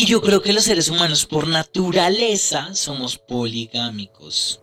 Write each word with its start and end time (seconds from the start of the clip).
Y 0.00 0.06
yo 0.06 0.22
creo 0.22 0.40
que 0.40 0.52
los 0.52 0.62
seres 0.62 0.88
humanos 0.90 1.26
por 1.26 1.48
naturaleza 1.48 2.72
somos 2.72 3.18
poligámicos. 3.18 4.60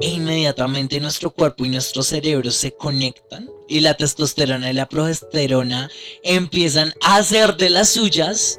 E 0.00 0.08
inmediatamente 0.08 0.98
nuestro 0.98 1.30
cuerpo 1.30 1.66
y 1.66 1.68
nuestro 1.68 2.02
cerebro 2.02 2.50
se 2.50 2.72
conectan 2.72 3.50
y 3.68 3.80
la 3.80 3.92
testosterona 3.92 4.70
y 4.70 4.72
la 4.72 4.88
progesterona 4.88 5.90
empiezan 6.22 6.94
a 7.02 7.16
hacer 7.16 7.58
de 7.58 7.68
las 7.68 7.90
suyas. 7.90 8.58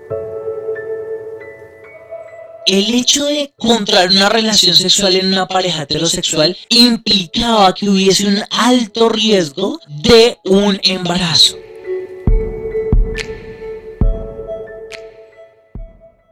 El 2.67 2.93
hecho 2.93 3.25
de 3.25 3.51
encontrar 3.57 4.11
una 4.11 4.29
relación 4.29 4.75
sexual 4.75 5.15
en 5.15 5.29
una 5.29 5.47
pareja 5.47 5.81
heterosexual 5.81 6.55
implicaba 6.69 7.73
que 7.73 7.89
hubiese 7.89 8.27
un 8.27 8.37
alto 8.51 9.09
riesgo 9.09 9.79
de 9.87 10.37
un 10.45 10.79
embarazo. 10.83 11.57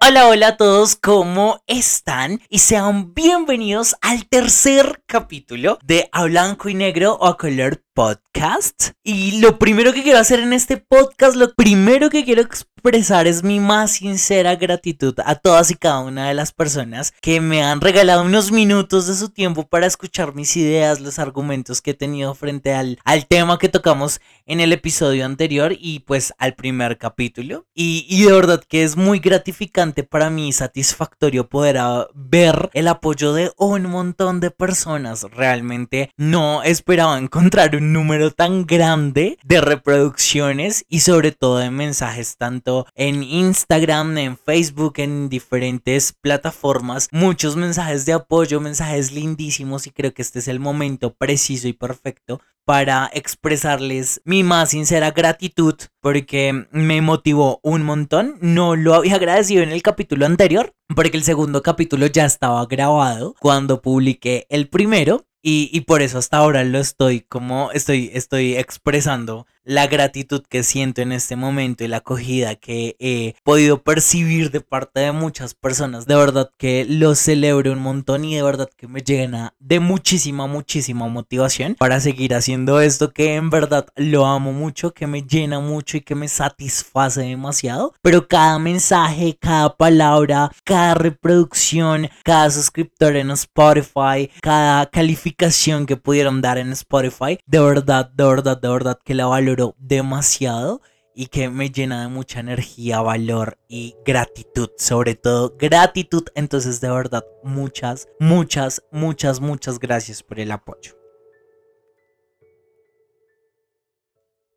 Hola, 0.02 0.30
hola 0.30 0.48
a 0.48 0.58
todos, 0.58 0.95
¿cómo 0.95 1.62
están? 1.67 2.39
Y 2.48 2.59
sean 2.59 3.13
bienvenidos 3.13 3.98
al 3.99 4.27
tercer 4.27 5.03
capítulo 5.05 5.77
de 5.84 6.08
A 6.13 6.23
Blanco 6.23 6.70
y 6.70 6.73
Negro 6.73 7.17
o 7.20 7.27
a 7.27 7.38
Color 7.38 7.84
Podcast. 7.99 8.91
Y 9.03 9.41
lo 9.41 9.59
primero 9.59 9.91
que 9.91 10.03
quiero 10.03 10.20
hacer 10.20 10.39
en 10.39 10.53
este 10.53 10.77
podcast, 10.77 11.35
lo 11.35 11.53
primero 11.53 12.09
que 12.09 12.23
quiero 12.23 12.41
expresar 12.41 13.27
es 13.27 13.44
mi 13.44 13.59
más 13.59 13.91
sincera 13.91 14.55
gratitud 14.55 15.13
a 15.25 15.35
todas 15.35 15.70
y 15.70 15.75
cada 15.75 15.99
una 15.99 16.30
de 16.30 16.34
las 16.34 16.53
personas 16.53 17.13
que 17.22 17.41
me 17.41 17.62
han 17.62 17.81
regalado 17.81 18.23
unos 18.23 18.53
minutos 18.53 19.08
de 19.08 19.16
su 19.16 19.30
tiempo 19.30 19.67
para 19.67 19.85
escuchar 19.85 20.34
mis 20.34 20.55
ideas, 20.55 21.02
los 21.02 21.20
argumentos 21.20 21.81
que 21.81 21.91
he 21.91 21.94
tenido 21.94 22.34
frente 22.35 22.73
al, 22.73 22.99
al 23.03 23.27
tema 23.27 23.58
que 23.58 23.67
tocamos 23.67 24.22
en 24.45 24.61
el 24.61 24.72
episodio 24.72 25.25
anterior 25.25 25.73
y 25.77 26.00
pues 26.00 26.34
al 26.38 26.53
primer 26.53 26.97
capítulo. 26.97 27.66
Y, 27.73 28.05
y 28.09 28.23
de 28.23 28.31
verdad 28.31 28.63
que 28.66 28.84
es 28.84 28.95
muy 28.95 29.20
gratificante 29.20 30.03
para 30.03 30.30
mí, 30.30 30.53
satisfactorio 30.53 31.50
poder 31.50 31.78
ah, 31.80 32.08
ver 32.13 32.69
el 32.73 32.88
apoyo 32.88 33.34
de 33.34 33.52
un 33.58 33.88
montón 33.88 34.39
de 34.39 34.52
personas. 34.52 35.23
Realmente 35.31 36.11
no 36.16 36.63
esperaba 36.63 37.17
encontrar 37.17 37.75
un 37.75 37.88
número 37.93 38.31
tan 38.31 38.65
grande 38.65 39.37
de 39.43 39.61
reproducciones 39.61 40.85
y 40.87 41.01
sobre 41.01 41.31
todo 41.31 41.57
de 41.57 41.71
mensajes 41.71 42.37
tanto 42.37 42.85
en 42.95 43.23
Instagram, 43.23 44.17
en 44.17 44.37
Facebook, 44.37 44.93
en 44.97 45.29
diferentes 45.29 46.13
plataformas. 46.21 47.07
Muchos 47.11 47.55
mensajes 47.55 48.05
de 48.05 48.13
apoyo, 48.13 48.61
mensajes 48.61 49.11
lindísimos 49.11 49.87
y 49.87 49.91
creo 49.91 50.13
que 50.13 50.21
este 50.21 50.39
es 50.39 50.47
el 50.47 50.59
momento 50.59 51.13
preciso 51.13 51.67
y 51.67 51.73
perfecto 51.73 52.41
para 52.69 53.09
expresarles 53.13 54.21
mi 54.25 54.43
más 54.43 54.69
sincera 54.69 55.09
gratitud 55.09 55.73
porque 56.01 56.67
me 56.69 57.01
motivó 57.01 57.59
un 57.63 57.81
montón. 57.83 58.37
No 58.41 58.75
lo 58.75 58.93
había 58.93 59.15
agradecido 59.15 59.63
en 59.63 59.71
el 59.71 59.81
capítulo 59.81 60.27
anterior 60.27 60.75
porque 60.95 61.17
el 61.17 61.23
segundo 61.23 61.63
capítulo 61.63 62.05
ya 62.05 62.25
estaba 62.25 62.63
grabado 62.67 63.33
cuando 63.39 63.81
publiqué 63.81 64.45
el 64.49 64.69
primero 64.69 65.25
y, 65.41 65.69
y, 65.71 65.81
por 65.81 66.01
eso 66.01 66.17
hasta 66.17 66.37
ahora 66.37 66.63
lo 66.63 66.79
estoy 66.79 67.21
como 67.21 67.71
estoy, 67.71 68.11
estoy 68.13 68.55
expresando 68.57 69.47
la 69.70 69.86
gratitud 69.86 70.42
que 70.50 70.64
siento 70.64 71.03
en 71.03 71.12
este 71.12 71.36
momento 71.36 71.84
y 71.84 71.88
la 71.88 71.98
acogida 71.98 72.56
que 72.56 72.95
he 72.98 73.36
podido 73.44 73.84
percibir 73.84 74.50
de 74.50 74.62
parte 74.62 75.02
de 75.02 75.12
muchas 75.12 75.53
personas. 75.53 76.08
De 76.08 76.16
verdad 76.16 76.50
que 76.58 76.88
lo 76.89 77.14
celebro 77.14 77.72
un 77.72 77.80
montón 77.80 78.25
y 78.25 78.36
de 78.36 78.42
verdad 78.42 78.67
que 78.75 78.88
me 78.88 79.02
llena 79.02 79.53
de 79.59 79.80
muchísima, 79.80 80.47
muchísima 80.47 81.08
motivación 81.08 81.75
para 81.75 82.00
seguir 82.00 82.34
haciendo 82.34 82.81
esto 82.81 83.12
que 83.12 83.36
en 83.36 83.52
verdad 83.52 83.86
lo 83.95 84.25
amo 84.25 84.53
mucho, 84.53 84.92
que 84.92 85.06
me 85.06 85.22
llena 85.22 85.59
mucho 85.59 85.97
y 85.97 86.02
que 86.02 86.16
me 86.16 86.30
satisface 86.30 87.22
demasiado. 87.22 87.94
Pero 88.02 88.28
cada 88.28 88.58
mensaje, 88.58 89.38
cada 89.40 89.78
palabra, 89.78 90.52
cada 90.64 90.95
reproducción, 90.95 92.09
cada 92.23 92.50
suscriptor 92.50 93.16
en 93.16 93.30
Spotify, 93.30 94.31
cada 94.41 94.88
calificación 94.88 95.85
que 95.85 95.96
pudieron 95.96 96.41
dar 96.41 96.58
en 96.58 96.72
Spotify, 96.72 97.38
de 97.46 97.59
verdad, 97.59 98.09
de 98.09 98.24
verdad, 98.24 98.59
de 98.59 98.68
verdad 98.68 98.97
que 99.06 99.13
la 99.13 99.28
valoro 99.28 99.59
demasiado 99.78 100.81
y 101.14 101.28
que 101.28 101.50
me 101.50 101.70
llena 101.70 102.03
de 102.03 102.08
mucha 102.08 102.40
energía, 102.40 103.02
valor 103.02 103.58
y 103.68 103.96
gratitud, 104.06 104.70
sobre 104.78 105.16
todo 105.16 105.56
gratitud. 105.58 106.24
Entonces, 106.36 106.80
de 106.81 106.90
verdad, 106.90 107.25
muchas, 107.44 108.08
muchas, 108.20 108.81
muchas, 108.92 109.42
muchas 109.42 109.80
gracias 109.80 110.24
por 110.24 110.40
el 110.40 110.52
apoyo. 110.52 110.97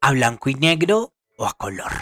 ¿A 0.00 0.12
blanco 0.12 0.50
y 0.50 0.54
negro 0.54 1.12
o 1.36 1.46
a 1.46 1.52
color? 1.54 1.92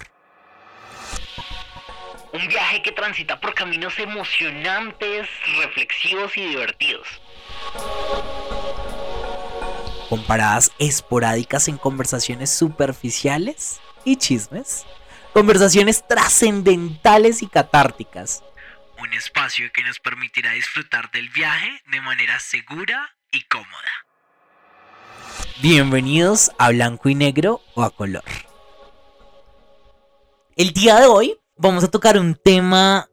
Un 2.32 2.46
viaje 2.46 2.82
que 2.82 2.92
transita 2.92 3.40
por 3.40 3.54
caminos 3.54 3.98
emocionantes, 3.98 5.26
reflexivos 5.58 6.36
y 6.36 6.48
divertidos 6.48 7.06
con 10.10 10.24
paradas 10.24 10.72
esporádicas 10.80 11.68
en 11.68 11.78
conversaciones 11.78 12.50
superficiales 12.50 13.80
y 14.04 14.16
chismes, 14.16 14.84
conversaciones 15.32 16.04
trascendentales 16.06 17.42
y 17.42 17.46
catárticas. 17.46 18.42
Un 18.98 19.14
espacio 19.14 19.70
que 19.72 19.84
nos 19.84 20.00
permitirá 20.00 20.50
disfrutar 20.50 21.12
del 21.12 21.28
viaje 21.30 21.80
de 21.92 22.00
manera 22.00 22.40
segura 22.40 23.14
y 23.30 23.42
cómoda. 23.42 23.68
Bienvenidos 25.62 26.50
a 26.58 26.70
Blanco 26.70 27.08
y 27.08 27.14
Negro 27.14 27.62
o 27.74 27.84
a 27.84 27.90
Color. 27.90 28.24
El 30.56 30.72
día 30.72 30.98
de 30.98 31.06
hoy 31.06 31.38
vamos 31.56 31.84
a 31.84 31.88
tocar 31.88 32.18
un 32.18 32.34
tema 32.34 33.09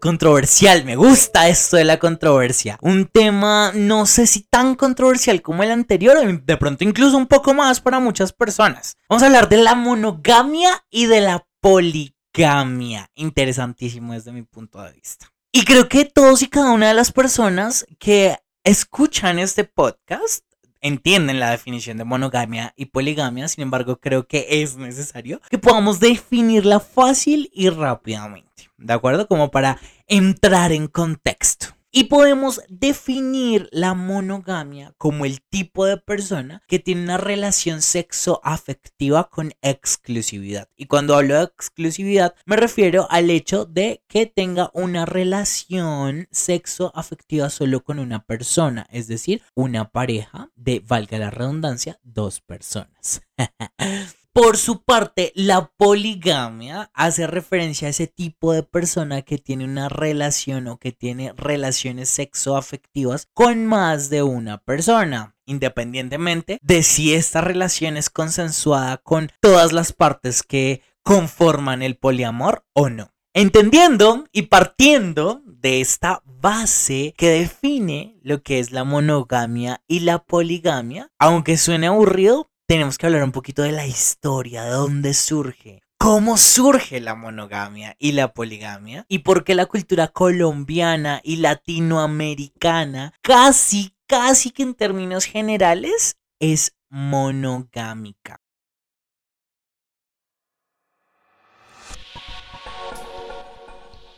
Controversial, 0.00 0.84
me 0.84 0.96
gusta 0.96 1.48
esto 1.48 1.76
de 1.76 1.84
la 1.84 1.98
controversia. 1.98 2.78
Un 2.82 3.06
tema 3.06 3.72
no 3.72 4.06
sé 4.06 4.26
si 4.26 4.42
tan 4.42 4.74
controversial 4.74 5.42
como 5.42 5.62
el 5.62 5.70
anterior, 5.70 6.42
de 6.42 6.56
pronto 6.56 6.84
incluso 6.84 7.16
un 7.16 7.26
poco 7.26 7.54
más 7.54 7.80
para 7.80 8.00
muchas 8.00 8.32
personas. 8.32 8.96
Vamos 9.08 9.22
a 9.22 9.26
hablar 9.26 9.48
de 9.48 9.58
la 9.58 9.74
monogamia 9.74 10.84
y 10.90 11.06
de 11.06 11.20
la 11.20 11.46
poligamia. 11.60 13.08
Interesantísimo 13.14 14.12
desde 14.12 14.32
mi 14.32 14.42
punto 14.42 14.82
de 14.82 14.92
vista. 14.92 15.32
Y 15.52 15.64
creo 15.64 15.88
que 15.88 16.04
todos 16.04 16.42
y 16.42 16.48
cada 16.48 16.72
una 16.72 16.88
de 16.88 16.94
las 16.94 17.12
personas 17.12 17.86
que 17.98 18.36
escuchan 18.64 19.38
este 19.38 19.64
podcast 19.64 20.44
entienden 20.82 21.40
la 21.40 21.50
definición 21.50 21.96
de 21.96 22.04
monogamia 22.04 22.74
y 22.76 22.86
poligamia, 22.86 23.48
sin 23.48 23.62
embargo 23.62 23.98
creo 23.98 24.26
que 24.26 24.46
es 24.50 24.76
necesario 24.76 25.40
que 25.48 25.58
podamos 25.58 26.00
definirla 26.00 26.80
fácil 26.80 27.50
y 27.54 27.70
rápidamente, 27.70 28.70
¿de 28.76 28.92
acuerdo? 28.92 29.26
Como 29.26 29.50
para 29.50 29.78
entrar 30.08 30.72
en 30.72 30.88
contexto. 30.88 31.68
Y 31.94 32.04
podemos 32.04 32.62
definir 32.70 33.68
la 33.70 33.92
monogamia 33.92 34.94
como 34.96 35.26
el 35.26 35.42
tipo 35.42 35.84
de 35.84 35.98
persona 35.98 36.62
que 36.66 36.78
tiene 36.78 37.02
una 37.02 37.18
relación 37.18 37.82
sexo-afectiva 37.82 39.28
con 39.28 39.52
exclusividad. 39.60 40.70
Y 40.74 40.86
cuando 40.86 41.14
hablo 41.14 41.36
de 41.36 41.44
exclusividad 41.44 42.34
me 42.46 42.56
refiero 42.56 43.06
al 43.10 43.28
hecho 43.28 43.66
de 43.66 44.02
que 44.08 44.24
tenga 44.24 44.70
una 44.72 45.04
relación 45.04 46.28
sexo-afectiva 46.30 47.50
solo 47.50 47.84
con 47.84 47.98
una 47.98 48.24
persona, 48.24 48.86
es 48.90 49.06
decir, 49.06 49.42
una 49.54 49.90
pareja 49.90 50.50
de, 50.56 50.80
valga 50.80 51.18
la 51.18 51.30
redundancia, 51.30 52.00
dos 52.02 52.40
personas. 52.40 53.20
Por 54.34 54.56
su 54.56 54.82
parte, 54.82 55.30
la 55.34 55.70
poligamia 55.76 56.90
hace 56.94 57.26
referencia 57.26 57.88
a 57.88 57.90
ese 57.90 58.06
tipo 58.06 58.54
de 58.54 58.62
persona 58.62 59.20
que 59.20 59.36
tiene 59.36 59.64
una 59.64 59.90
relación 59.90 60.68
o 60.68 60.78
que 60.78 60.90
tiene 60.90 61.34
relaciones 61.36 62.08
sexoafectivas 62.08 63.28
con 63.34 63.66
más 63.66 64.08
de 64.08 64.22
una 64.22 64.56
persona 64.56 65.36
independientemente 65.44 66.58
de 66.62 66.82
si 66.82 67.14
esta 67.14 67.40
relación 67.42 67.98
es 67.98 68.08
consensuada 68.08 68.96
con 68.98 69.28
todas 69.40 69.72
las 69.72 69.92
partes 69.92 70.42
que 70.42 70.82
conforman 71.02 71.82
el 71.82 71.96
poliamor 71.96 72.64
o 72.72 72.88
no. 72.88 73.10
Entendiendo 73.34 74.26
y 74.32 74.42
partiendo 74.42 75.42
de 75.44 75.80
esta 75.80 76.22
base 76.24 77.14
que 77.16 77.28
define 77.28 78.18
lo 78.22 78.42
que 78.42 78.58
es 78.58 78.72
la 78.72 78.84
monogamia 78.84 79.82
y 79.86 80.00
la 80.00 80.24
poligamia, 80.24 81.10
aunque 81.18 81.56
suene 81.56 81.86
aburrido, 81.86 82.51
tenemos 82.72 82.96
que 82.96 83.04
hablar 83.04 83.22
un 83.22 83.32
poquito 83.32 83.60
de 83.60 83.72
la 83.72 83.86
historia, 83.86 84.64
de 84.64 84.70
dónde 84.70 85.12
surge, 85.12 85.82
cómo 85.98 86.38
surge 86.38 87.02
la 87.02 87.14
monogamia 87.14 87.96
y 87.98 88.12
la 88.12 88.32
poligamia 88.32 89.04
y 89.08 89.18
por 89.18 89.44
qué 89.44 89.54
la 89.54 89.66
cultura 89.66 90.08
colombiana 90.08 91.20
y 91.22 91.36
latinoamericana 91.36 93.12
casi, 93.20 93.94
casi 94.06 94.52
que 94.52 94.62
en 94.62 94.72
términos 94.72 95.26
generales 95.26 96.16
es 96.40 96.74
monogámica. 96.88 98.40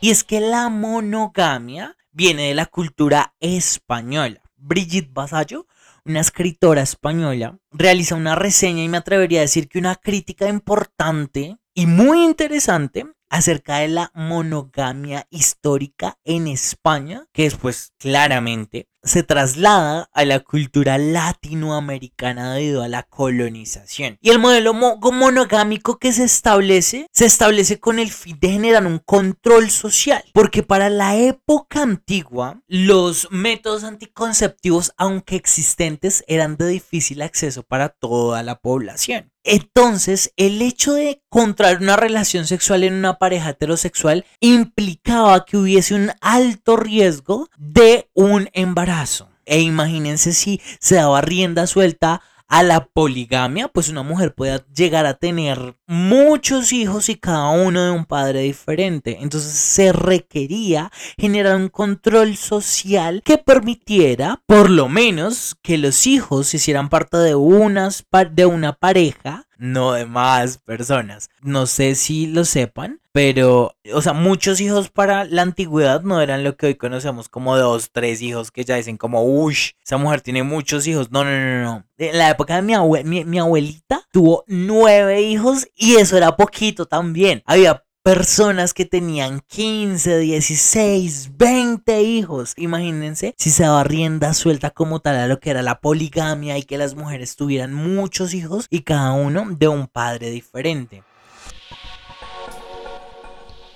Y 0.01 0.11
es 0.11 0.23
que 0.23 0.39
la 0.39 0.69
monogamia 0.69 1.97
viene 2.13 2.47
de 2.47 2.55
la 2.55 2.67
cultura 2.67 3.35
española. 3.41 4.41
Brigitte 4.55 5.13
Vasallo 5.13 5.67
una 6.05 6.21
escritora 6.21 6.83
española, 6.83 7.59
realiza 7.71 8.15
una 8.15 8.35
reseña 8.35 8.83
y 8.83 8.89
me 8.89 8.99
atrevería 8.99 9.41
a 9.41 9.43
decir 9.43 9.69
que 9.69 9.79
una 9.79 9.97
crítica 9.97 10.49
importante 10.49 11.57
y 11.75 11.87
muy 11.87 12.25
interesante 12.25 13.07
acerca 13.31 13.79
de 13.79 13.89
la 13.89 14.13
monogamia 14.15 15.27
histórica 15.31 16.19
en 16.25 16.47
España, 16.47 17.27
que 17.33 17.45
después 17.45 17.93
claramente 17.99 18.89
se 19.05 19.23
traslada 19.23 20.09
a 20.13 20.25
la 20.25 20.41
cultura 20.41 20.99
latinoamericana 20.99 22.55
debido 22.55 22.83
a 22.83 22.89
la 22.89 23.03
colonización. 23.03 24.19
Y 24.21 24.31
el 24.31 24.39
modelo 24.39 24.75
monogámico 24.75 25.99
que 25.99 26.13
se 26.13 26.25
establece, 26.25 27.07
se 27.13 27.27
establece 27.27 27.79
con 27.79 27.99
el 27.99 28.11
fin 28.11 28.39
de 28.41 28.51
generar 28.51 28.87
un 28.87 28.99
control 28.99 29.71
social, 29.71 30.25
porque 30.33 30.63
para 30.63 30.91
la 30.91 31.17
época 31.17 31.83
antigua, 31.83 32.63
los 32.67 33.29
métodos 33.31 33.85
anticonceptivos, 33.85 34.93
aunque 34.97 35.37
existentes, 35.37 36.25
eran 36.27 36.57
de 36.57 36.69
difícil 36.69 37.23
acceso 37.23 37.63
para 37.63 37.89
toda 37.89 38.43
la 38.43 38.59
población. 38.59 39.34
Entonces, 39.45 40.33
el 40.37 40.63
hecho 40.63 40.95
de 40.95 41.23
contraer 41.29 41.79
una 41.79 41.97
relación 41.97 42.47
sexual 42.47 42.83
en 42.83 42.95
una 42.95 43.19
pareja 43.19 43.51
heterosexual 43.51 44.25
implicaba 44.41 45.45
que 45.45 45.59
hubiese 45.59 45.95
un 45.95 46.11
alto 46.23 46.77
riesgo 46.77 47.49
de 47.59 48.09
un 48.15 48.49
embarazo. 48.55 49.29
E 49.45 49.61
imagínense 49.61 50.33
si 50.33 50.63
se 50.81 50.95
daba 50.95 51.21
rienda 51.21 51.67
suelta 51.67 52.23
a 52.49 52.63
la 52.63 52.87
poligamia, 52.87 53.69
pues 53.69 53.89
una 53.89 54.03
mujer 54.03 54.35
puede 54.35 54.63
llegar 54.75 55.07
a 55.07 55.15
tener 55.15 55.77
muchos 55.87 56.73
hijos 56.73 57.09
y 57.09 57.17
cada 57.17 57.51
uno 57.51 57.85
de 57.85 57.91
un 57.91 58.05
padre 58.05 58.41
diferente. 58.41 59.19
Entonces 59.21 59.53
se 59.53 59.93
requería 59.93 60.91
generar 61.19 61.57
un 61.57 61.69
control 61.69 62.37
social 62.37 63.23
que 63.25 63.39
permitiera, 63.39 64.43
por 64.47 64.71
lo 64.71 64.89
menos, 64.89 65.57
que 65.63 65.79
los 65.79 66.07
hijos 66.07 66.55
hicieran 66.55 66.89
parte 66.89 67.17
de, 67.17 67.35
unas, 67.35 68.05
de 68.33 68.47
una 68.47 68.73
pareja 68.73 69.47
no 69.57 69.93
de 69.93 70.07
más 70.07 70.59
personas. 70.59 71.31
No 71.41 71.67
sé 71.67 71.95
si 71.95 72.27
lo 72.27 72.45
sepan, 72.45 73.01
pero, 73.15 73.77
o 73.93 74.03
sea, 74.03 74.13
muchos 74.13 74.61
hijos 74.61 74.91
para 74.91 75.23
la 75.23 75.43
antigüedad 75.43 76.03
no 76.03 76.21
eran 76.21 76.43
lo 76.43 76.57
que 76.57 76.67
hoy 76.67 76.75
conocemos 76.75 77.29
como 77.29 77.57
dos, 77.57 77.93
tres 77.93 78.21
hijos 78.21 78.51
que 78.51 78.65
ya 78.65 78.75
dicen 78.75 78.97
como, 78.97 79.23
uy, 79.23 79.57
esa 79.85 79.99
mujer 79.99 80.21
tiene 80.21 80.43
muchos 80.43 80.85
hijos. 80.89 81.13
No, 81.13 81.23
no, 81.23 81.31
no, 81.31 81.63
no. 81.63 81.87
En 81.97 82.19
la 82.19 82.31
época 82.31 82.61
de 82.61 82.63
mi, 82.63 83.25
mi 83.25 83.39
abuelita 83.39 84.03
tuvo 84.11 84.43
nueve 84.49 85.23
hijos 85.23 85.69
y 85.77 85.95
eso 85.95 86.17
era 86.17 86.37
poquito 86.37 86.87
también. 86.87 87.45
Había 87.47 87.85
personas 88.03 88.75
que 88.75 88.85
tenían 88.85 89.43
15, 89.47 90.19
16, 90.19 91.37
20 91.37 92.03
hijos. 92.03 92.55
Imagínense 92.57 93.37
si 93.39 93.51
se 93.51 93.63
daba 93.63 93.85
rienda 93.85 94.35
suelta 94.35 94.71
como 94.71 94.99
tal 94.99 95.15
a 95.19 95.29
lo 95.29 95.39
que 95.39 95.51
era 95.51 95.63
la 95.63 95.79
poligamia 95.79 96.59
y 96.59 96.65
que 96.65 96.79
las 96.79 96.97
mujeres 96.97 97.37
tuvieran 97.37 97.75
muchos 97.75 98.35
hijos 98.35 98.67
y 98.71 98.81
cada 98.81 99.13
uno 99.13 99.47
de 99.57 99.69
un 99.69 99.87
padre 99.87 100.31
diferente. 100.31 101.05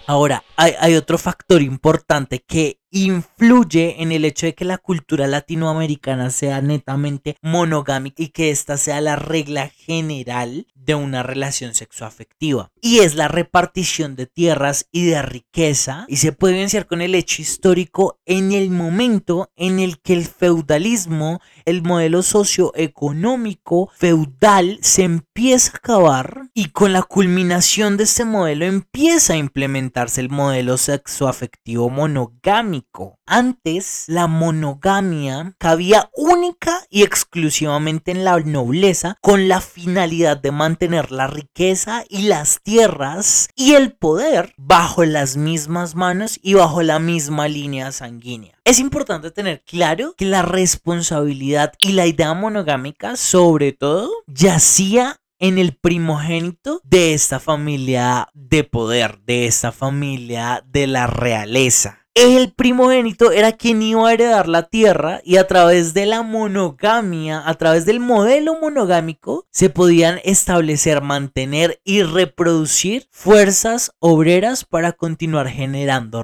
Ahora, 0.09 0.43
hay, 0.57 0.95
otro 0.95 1.19
factor 1.19 1.61
importante 1.61 2.43
que 2.43 2.81
influye 2.91 4.03
en 4.03 4.11
el 4.11 4.25
hecho 4.25 4.47
de 4.47 4.55
que 4.55 4.65
la 4.65 4.79
cultura 4.79 5.27
latinoamericana 5.27 6.31
sea 6.31 6.63
netamente 6.63 7.37
monogámica 7.43 8.23
y 8.23 8.29
que 8.29 8.51
esta 8.51 8.79
sea 8.79 9.03
la 9.03 9.17
regla 9.17 9.69
general 9.69 10.67
de 10.75 10.95
una 10.95 11.23
relación 11.23 11.75
sexoafectiva. 11.75 12.71
Y 12.81 13.01
es 13.01 13.17
la 13.17 13.29
repartición 13.29 14.17
de 14.17 14.25
tierras 14.25 14.89
y 14.91 15.05
de 15.05 15.21
riqueza 15.21 16.07
y 16.09 16.17
se 16.17 16.33
puede 16.33 16.55
evidenciar 16.55 16.87
con 16.87 17.03
el 17.03 17.15
hecho 17.15 17.43
histórico 17.43 18.19
en 18.25 18.53
el 18.53 18.71
momento 18.71 19.53
en 19.57 19.79
el 19.79 20.01
que 20.01 20.15
el 20.15 20.25
feudalismo, 20.25 21.43
el 21.69 21.83
modelo 21.83 22.23
socioeconómico 22.23 23.91
feudal 23.95 24.79
se 24.83 25.05
empieza 25.05 25.73
a 25.73 25.77
acabar 25.77 26.49
y 26.55 26.71
con 26.71 26.93
la 26.93 27.03
culminación 27.03 27.97
de 27.97 28.05
este 28.05 28.25
modelo 28.25 28.65
empieza 28.65 29.35
a 29.35 29.37
implementarse 29.37 30.21
el 30.21 30.31
modelo 30.31 30.79
sexoafectivo 30.79 31.91
monogámico 31.91 33.19
antes, 33.29 34.05
la 34.09 34.27
monogamia 34.27 35.55
cabía 35.59 36.11
única 36.15 36.83
y 36.89 37.03
exclusivamente 37.03 38.11
en 38.11 38.25
la 38.25 38.39
nobleza 38.41 39.17
con 39.21 39.49
la 39.49 39.61
finalidad 39.61 40.39
de 40.39 40.51
mantener 40.51 41.13
la 41.13 41.27
riqueza 41.27 42.05
y 42.09 42.23
las 42.23 42.63
tierras 42.63 43.51
y 43.55 43.75
el 43.75 43.93
poder 43.93 44.55
bajo 44.57 45.05
las 45.05 45.37
mismas 45.37 45.95
manos 45.95 46.41
y 46.43 46.55
bajo 46.55 46.83
la 46.83 46.99
misma 46.99 47.49
línea 47.49 47.93
sanguínea. 47.93 48.58
Es 48.69 48.81
importante 48.81 49.31
tener 49.31 49.63
claro 49.63 50.13
que 50.15 50.27
la 50.27 50.43
responsabilidad 50.43 51.73
y 51.81 51.93
la 51.93 52.07
idea 52.07 52.35
monogámica, 52.35 53.17
sobre 53.17 53.73
todo, 53.73 54.11
yacía 54.27 55.23
en 55.39 55.57
el 55.57 55.75
primogénito 55.75 56.83
de 56.85 57.15
esta 57.15 57.41
familia 57.41 58.29
de 58.35 58.65
poder, 58.65 59.21
de 59.25 59.47
esta 59.47 59.73
familia 59.73 60.63
de 60.67 60.87
la 60.87 61.07
realeza. 61.07 62.01
El 62.13 62.53
primogénito 62.53 63.31
era 63.31 63.53
quien 63.53 63.81
iba 63.81 64.07
a 64.07 64.13
heredar 64.13 64.49
la 64.49 64.65
tierra 64.65 65.23
y 65.25 65.37
a 65.37 65.47
través 65.47 65.95
de 65.95 66.05
la 66.05 66.23
monogamia, 66.23 67.49
a 67.49 67.55
través 67.55 67.87
del 67.87 68.01
modelo 68.01 68.61
monogámico, 68.61 69.47
se 69.51 69.71
podían 69.71 70.21
establecer, 70.25 71.01
mantener 71.01 71.81
y 71.85 72.03
reproducir 72.03 73.07
fuerzas 73.13 73.93
obreras 74.01 74.65
para 74.65 74.93
continuar 74.93 75.49
generando 75.49 76.23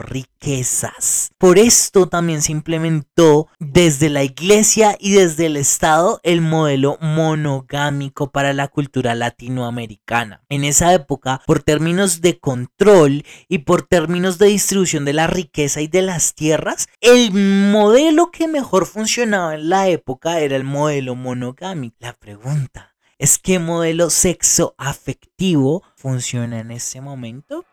Por 1.38 1.58
esto 1.58 2.06
también 2.06 2.42
se 2.42 2.52
implementó 2.52 3.48
desde 3.58 4.10
la 4.10 4.24
iglesia 4.24 4.94
y 5.00 5.12
desde 5.12 5.46
el 5.46 5.56
Estado 5.56 6.20
el 6.22 6.42
modelo 6.42 6.98
monogámico 7.00 8.30
para 8.30 8.52
la 8.52 8.68
cultura 8.68 9.14
latinoamericana. 9.14 10.42
En 10.50 10.64
esa 10.64 10.92
época, 10.92 11.40
por 11.46 11.62
términos 11.62 12.20
de 12.20 12.38
control 12.38 13.24
y 13.48 13.58
por 13.58 13.82
términos 13.82 14.36
de 14.36 14.46
distribución 14.46 15.06
de 15.06 15.14
la 15.14 15.28
riqueza 15.28 15.80
de 15.80 16.02
las 16.02 16.34
tierras, 16.34 16.88
el 17.00 17.32
modelo 17.32 18.30
que 18.30 18.46
mejor 18.46 18.86
funcionaba 18.86 19.54
en 19.54 19.70
la 19.70 19.88
época 19.88 20.40
era 20.40 20.56
el 20.56 20.64
modelo 20.64 21.14
monogámico. 21.14 21.96
La 22.00 22.12
pregunta 22.12 22.94
es 23.18 23.38
qué 23.38 23.58
modelo 23.58 24.10
sexo 24.10 24.74
afectivo 24.76 25.82
funciona 25.96 26.60
en 26.60 26.70
ese 26.70 27.00
momento. 27.00 27.64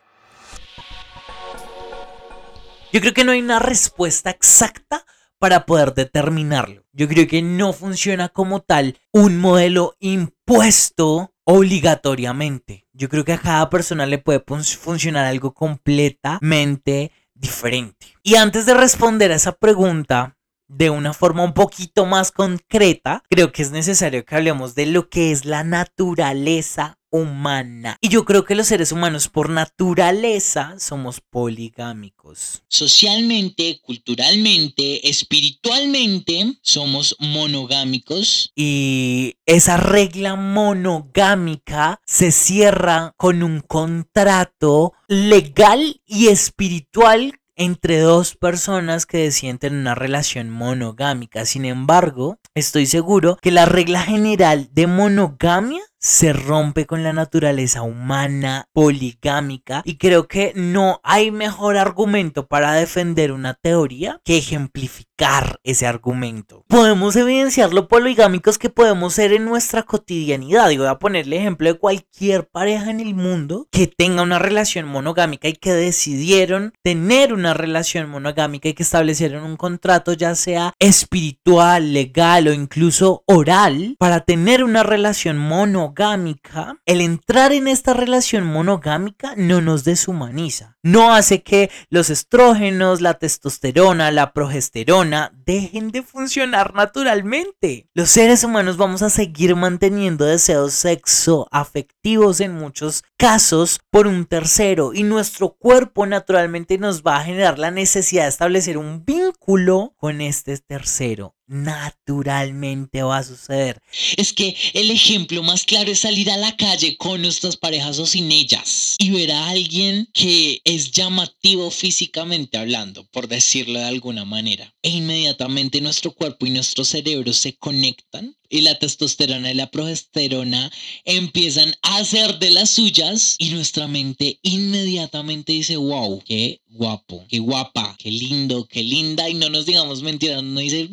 Yo 2.93 2.99
creo 2.99 3.13
que 3.13 3.23
no 3.23 3.31
hay 3.31 3.39
una 3.39 3.59
respuesta 3.59 4.29
exacta 4.29 5.05
para 5.39 5.65
poder 5.65 5.93
determinarlo. 5.93 6.83
Yo 6.91 7.07
creo 7.07 7.25
que 7.25 7.41
no 7.41 7.71
funciona 7.71 8.27
como 8.27 8.59
tal 8.59 8.99
un 9.11 9.37
modelo 9.39 9.95
impuesto 9.99 11.33
obligatoriamente. 11.45 12.85
Yo 12.91 13.07
creo 13.07 13.23
que 13.23 13.33
a 13.33 13.39
cada 13.39 13.69
persona 13.69 14.05
le 14.05 14.17
puede 14.17 14.43
funcionar 14.77 15.25
algo 15.25 15.53
completamente 15.53 17.11
diferente. 17.33 18.07
Y 18.23 18.35
antes 18.35 18.65
de 18.65 18.73
responder 18.73 19.31
a 19.31 19.35
esa 19.35 19.53
pregunta 19.53 20.37
de 20.67 20.89
una 20.89 21.13
forma 21.13 21.43
un 21.43 21.53
poquito 21.53 22.05
más 22.05 22.31
concreta, 22.31 23.23
creo 23.29 23.53
que 23.53 23.61
es 23.61 23.71
necesario 23.71 24.25
que 24.25 24.35
hablemos 24.35 24.75
de 24.75 24.85
lo 24.85 25.09
que 25.09 25.31
es 25.31 25.45
la 25.45 25.63
naturaleza 25.63 26.99
humana. 27.11 27.97
Y 28.01 28.09
yo 28.09 28.25
creo 28.25 28.45
que 28.45 28.55
los 28.55 28.67
seres 28.67 28.91
humanos 28.91 29.27
por 29.27 29.49
naturaleza 29.49 30.75
somos 30.79 31.21
poligámicos. 31.21 32.63
Socialmente, 32.67 33.79
culturalmente, 33.83 35.07
espiritualmente 35.09 36.57
somos 36.61 37.15
monogámicos. 37.19 38.51
Y 38.55 39.35
esa 39.45 39.77
regla 39.77 40.35
monogámica 40.35 41.99
se 42.05 42.31
cierra 42.31 43.13
con 43.17 43.43
un 43.43 43.61
contrato 43.61 44.93
legal 45.07 46.01
y 46.05 46.27
espiritual 46.27 47.37
entre 47.55 47.99
dos 47.99 48.35
personas 48.35 49.05
que 49.05 49.19
deciden 49.19 49.59
tener 49.59 49.79
una 49.79 49.93
relación 49.93 50.49
monogámica. 50.49 51.45
Sin 51.45 51.65
embargo, 51.65 52.39
estoy 52.55 52.87
seguro 52.87 53.37
que 53.41 53.51
la 53.51 53.65
regla 53.65 54.01
general 54.01 54.69
de 54.71 54.87
monogamia 54.87 55.83
se 56.01 56.33
rompe 56.33 56.87
con 56.87 57.03
la 57.03 57.13
naturaleza 57.13 57.83
humana 57.83 58.67
poligámica 58.73 59.83
y 59.85 59.97
creo 59.97 60.27
que 60.27 60.51
no 60.55 60.99
hay 61.03 61.29
mejor 61.29 61.77
argumento 61.77 62.47
para 62.47 62.73
defender 62.73 63.31
una 63.31 63.53
teoría 63.53 64.19
que 64.25 64.37
ejemplificar 64.37 65.59
ese 65.63 65.85
argumento. 65.85 66.65
Podemos 66.67 67.15
evidenciar 67.15 67.71
lo 67.71 67.87
poligámicos 67.87 68.57
que 68.57 68.71
podemos 68.71 69.13
ser 69.13 69.33
en 69.33 69.45
nuestra 69.45 69.83
cotidianidad. 69.83 70.71
Y 70.71 70.79
voy 70.79 70.87
a 70.87 70.97
ponerle 70.97 71.37
ejemplo 71.37 71.67
de 71.71 71.77
cualquier 71.77 72.47
pareja 72.47 72.89
en 72.89 72.99
el 72.99 73.13
mundo 73.13 73.67
que 73.71 73.85
tenga 73.85 74.23
una 74.23 74.39
relación 74.39 74.87
monogámica 74.87 75.47
y 75.47 75.53
que 75.53 75.73
decidieron 75.73 76.73
tener 76.81 77.33
una 77.33 77.53
relación 77.53 78.09
monogámica 78.09 78.69
y 78.69 78.73
que 78.73 78.81
establecieron 78.81 79.43
un 79.43 79.57
contrato 79.57 80.13
ya 80.13 80.33
sea 80.33 80.73
espiritual, 80.79 81.93
legal 81.93 82.47
o 82.47 82.53
incluso 82.53 83.23
oral 83.27 83.95
para 83.99 84.21
tener 84.21 84.63
una 84.63 84.81
relación 84.81 85.37
monogámica 85.37 85.90
monogámica, 85.91 86.77
el 86.85 87.01
entrar 87.01 87.51
en 87.51 87.67
esta 87.67 87.93
relación 87.93 88.45
monogámica 88.45 89.33
no 89.35 89.61
nos 89.61 89.83
deshumaniza. 89.83 90.77
No 90.83 91.13
hace 91.13 91.43
que 91.43 91.69
los 91.89 92.09
estrógenos, 92.09 93.01
la 93.01 93.15
testosterona, 93.15 94.11
la 94.11 94.33
progesterona 94.33 95.33
dejen 95.53 95.91
de 95.91 96.03
funcionar 96.03 96.73
naturalmente. 96.73 97.87
Los 97.93 98.09
seres 98.09 98.43
humanos 98.43 98.77
vamos 98.77 99.01
a 99.01 99.09
seguir 99.09 99.55
manteniendo 99.55 100.25
deseos 100.25 100.73
sexo 100.73 101.47
afectivos 101.51 102.39
en 102.39 102.53
muchos 102.53 103.03
casos 103.17 103.79
por 103.89 104.07
un 104.07 104.25
tercero 104.25 104.93
y 104.93 105.03
nuestro 105.03 105.49
cuerpo 105.49 106.05
naturalmente 106.05 106.77
nos 106.77 107.03
va 107.03 107.17
a 107.17 107.23
generar 107.23 107.59
la 107.59 107.71
necesidad 107.71 108.23
de 108.23 108.29
establecer 108.29 108.77
un 108.77 109.05
vínculo 109.05 109.93
con 109.97 110.21
este 110.21 110.57
tercero 110.57 111.35
naturalmente 111.51 113.03
va 113.03 113.17
a 113.17 113.23
suceder. 113.23 113.81
Es 114.15 114.31
que 114.31 114.55
el 114.73 114.89
ejemplo 114.89 115.43
más 115.43 115.63
claro 115.65 115.91
es 115.91 115.99
salir 115.99 116.31
a 116.31 116.37
la 116.37 116.55
calle 116.55 116.95
con 116.95 117.21
nuestras 117.21 117.57
parejas 117.57 117.99
o 117.99 118.05
sin 118.05 118.31
ellas 118.31 118.95
y 118.97 119.11
ver 119.11 119.33
a 119.33 119.49
alguien 119.49 120.07
que 120.13 120.61
es 120.63 120.91
llamativo 120.91 121.69
físicamente 121.69 122.57
hablando, 122.57 123.05
por 123.11 123.27
decirlo 123.27 123.79
de 123.79 123.85
alguna 123.85 124.23
manera. 124.23 124.73
E 124.81 124.89
inmediatamente 124.89 125.40
nuestro 125.47 126.11
cuerpo 126.11 126.45
y 126.45 126.51
nuestro 126.51 126.83
cerebro 126.83 127.33
se 127.33 127.53
conectan 127.53 128.35
y 128.49 128.61
la 128.61 128.77
testosterona 128.77 129.51
y 129.51 129.55
la 129.55 129.71
progesterona 129.71 130.71
empiezan 131.05 131.73
a 131.81 131.97
hacer 131.97 132.37
de 132.39 132.51
las 132.51 132.69
suyas 132.69 133.35
y 133.39 133.49
nuestra 133.49 133.87
mente 133.87 134.39
inmediatamente 134.41 135.53
dice, 135.53 135.77
wow, 135.77 136.21
qué 136.25 136.61
guapo, 136.69 137.25
qué 137.29 137.39
guapa, 137.39 137.95
qué 137.97 138.11
lindo, 138.11 138.67
qué 138.69 138.83
linda 138.83 139.29
y 139.29 139.33
no 139.33 139.49
nos 139.49 139.65
digamos 139.65 140.01
mentiras, 140.03 140.43
no 140.43 140.59
dice, 140.59 140.89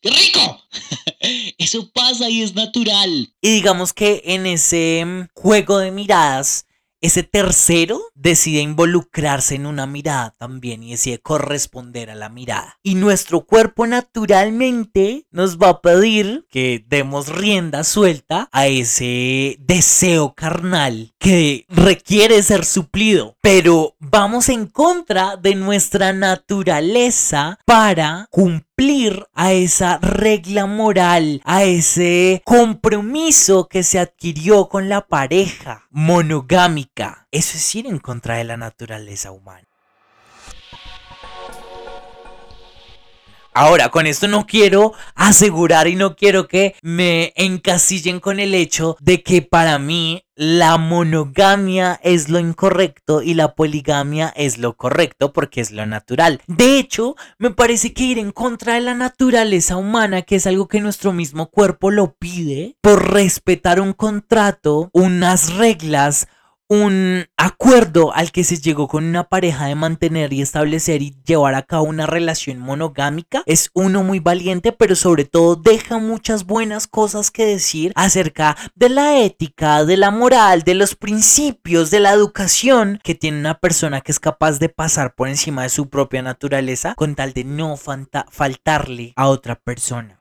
¡qué 0.00 0.10
rico! 0.10 0.62
Eso 1.58 1.88
pasa 1.90 2.30
y 2.30 2.42
es 2.42 2.54
natural. 2.54 3.32
Y 3.42 3.50
digamos 3.50 3.92
que 3.92 4.22
en 4.24 4.46
ese 4.46 5.04
mm, 5.04 5.28
juego 5.34 5.78
de 5.78 5.90
miradas, 5.90 6.66
ese 7.00 7.22
tercero 7.22 8.00
decide 8.14 8.60
involucrarse 8.60 9.54
en 9.54 9.66
una 9.66 9.86
mirada 9.86 10.34
también 10.38 10.82
y 10.82 10.92
decide 10.92 11.18
corresponder 11.18 12.10
a 12.10 12.14
la 12.14 12.28
mirada. 12.28 12.78
Y 12.82 12.94
nuestro 12.94 13.40
cuerpo 13.40 13.86
naturalmente 13.86 15.26
nos 15.30 15.58
va 15.58 15.68
a 15.68 15.80
pedir 15.80 16.46
que 16.50 16.84
demos 16.88 17.28
rienda 17.28 17.84
suelta 17.84 18.48
a 18.52 18.66
ese 18.66 19.56
deseo 19.60 20.34
carnal 20.34 21.14
que 21.18 21.64
requiere 21.68 22.42
ser 22.42 22.64
suplido. 22.64 23.36
Pero 23.42 23.96
vamos 23.98 24.50
en 24.50 24.66
contra 24.66 25.36
de 25.36 25.54
nuestra 25.54 26.12
naturaleza 26.12 27.58
para 27.64 28.26
cumplir 28.30 29.26
a 29.32 29.52
esa 29.52 29.96
regla 29.98 30.66
moral, 30.66 31.40
a 31.44 31.64
ese 31.64 32.42
compromiso 32.44 33.66
que 33.66 33.82
se 33.82 33.98
adquirió 33.98 34.68
con 34.68 34.90
la 34.90 35.06
pareja 35.06 35.86
monogámica. 35.90 37.28
Eso 37.30 37.56
es 37.56 37.74
ir 37.74 37.86
en 37.86 37.98
contra 37.98 38.36
de 38.36 38.44
la 38.44 38.58
naturaleza 38.58 39.30
humana. 39.30 39.69
Ahora, 43.52 43.88
con 43.88 44.06
esto 44.06 44.28
no 44.28 44.46
quiero 44.46 44.92
asegurar 45.16 45.88
y 45.88 45.96
no 45.96 46.14
quiero 46.14 46.46
que 46.46 46.76
me 46.82 47.32
encasillen 47.34 48.20
con 48.20 48.38
el 48.38 48.54
hecho 48.54 48.96
de 49.00 49.22
que 49.22 49.42
para 49.42 49.78
mí 49.78 50.24
la 50.36 50.78
monogamia 50.78 52.00
es 52.02 52.28
lo 52.28 52.38
incorrecto 52.38 53.22
y 53.22 53.34
la 53.34 53.54
poligamia 53.54 54.32
es 54.36 54.56
lo 54.56 54.76
correcto 54.76 55.32
porque 55.32 55.60
es 55.60 55.72
lo 55.72 55.84
natural. 55.84 56.40
De 56.46 56.78
hecho, 56.78 57.16
me 57.38 57.50
parece 57.50 57.92
que 57.92 58.04
ir 58.04 58.18
en 58.18 58.30
contra 58.30 58.74
de 58.74 58.80
la 58.80 58.94
naturaleza 58.94 59.76
humana, 59.76 60.22
que 60.22 60.36
es 60.36 60.46
algo 60.46 60.68
que 60.68 60.80
nuestro 60.80 61.12
mismo 61.12 61.50
cuerpo 61.50 61.90
lo 61.90 62.14
pide, 62.14 62.76
por 62.80 63.12
respetar 63.12 63.80
un 63.80 63.92
contrato, 63.92 64.90
unas 64.92 65.54
reglas, 65.56 66.28
un 66.70 67.26
acuerdo 67.36 68.14
al 68.14 68.30
que 68.30 68.44
se 68.44 68.58
llegó 68.58 68.86
con 68.86 69.04
una 69.04 69.24
pareja 69.24 69.66
de 69.66 69.74
mantener 69.74 70.32
y 70.32 70.40
establecer 70.40 71.02
y 71.02 71.16
llevar 71.24 71.56
a 71.56 71.62
cabo 71.62 71.82
una 71.82 72.06
relación 72.06 72.60
monogámica 72.60 73.42
es 73.46 73.70
uno 73.74 74.04
muy 74.04 74.20
valiente, 74.20 74.70
pero 74.70 74.94
sobre 74.94 75.24
todo 75.24 75.56
deja 75.56 75.98
muchas 75.98 76.46
buenas 76.46 76.86
cosas 76.86 77.32
que 77.32 77.44
decir 77.44 77.90
acerca 77.96 78.56
de 78.76 78.88
la 78.88 79.18
ética, 79.18 79.84
de 79.84 79.96
la 79.96 80.12
moral, 80.12 80.62
de 80.62 80.74
los 80.74 80.94
principios, 80.94 81.90
de 81.90 81.98
la 81.98 82.12
educación 82.12 83.00
que 83.02 83.16
tiene 83.16 83.40
una 83.40 83.58
persona 83.58 84.00
que 84.00 84.12
es 84.12 84.20
capaz 84.20 84.60
de 84.60 84.68
pasar 84.68 85.16
por 85.16 85.28
encima 85.28 85.64
de 85.64 85.70
su 85.70 85.88
propia 85.88 86.22
naturaleza 86.22 86.94
con 86.94 87.16
tal 87.16 87.32
de 87.32 87.42
no 87.42 87.76
faltarle 87.76 89.12
a 89.16 89.26
otra 89.26 89.56
persona. 89.56 90.19